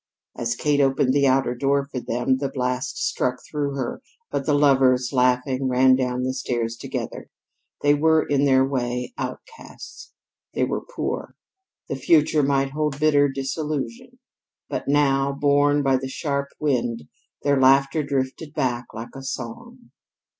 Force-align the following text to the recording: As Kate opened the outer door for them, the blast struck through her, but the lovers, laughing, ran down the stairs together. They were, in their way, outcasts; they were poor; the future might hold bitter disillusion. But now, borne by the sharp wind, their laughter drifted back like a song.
As 0.35 0.55
Kate 0.55 0.81
opened 0.81 1.13
the 1.13 1.27
outer 1.27 1.53
door 1.53 1.85
for 1.85 1.99
them, 1.99 2.37
the 2.39 2.49
blast 2.49 2.97
struck 2.97 3.37
through 3.45 3.75
her, 3.75 4.01
but 4.31 4.47
the 4.47 4.55
lovers, 4.55 5.13
laughing, 5.13 5.67
ran 5.67 5.95
down 5.95 6.23
the 6.23 6.33
stairs 6.33 6.75
together. 6.75 7.29
They 7.83 7.93
were, 7.93 8.25
in 8.27 8.45
their 8.45 8.65
way, 8.67 9.13
outcasts; 9.19 10.11
they 10.55 10.63
were 10.63 10.81
poor; 10.81 11.35
the 11.87 11.95
future 11.95 12.41
might 12.41 12.71
hold 12.71 12.99
bitter 12.99 13.29
disillusion. 13.29 14.17
But 14.67 14.87
now, 14.87 15.33
borne 15.33 15.83
by 15.83 15.97
the 15.97 16.09
sharp 16.09 16.47
wind, 16.59 17.03
their 17.43 17.61
laughter 17.61 18.01
drifted 18.01 18.55
back 18.55 18.87
like 18.95 19.15
a 19.15 19.21
song. 19.21 19.91